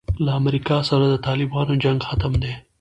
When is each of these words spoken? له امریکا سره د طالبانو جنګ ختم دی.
له 0.25 0.31
امریکا 0.41 0.77
سره 0.89 1.05
د 1.09 1.15
طالبانو 1.27 1.73
جنګ 1.83 1.99
ختم 2.09 2.31
دی. 2.41 2.53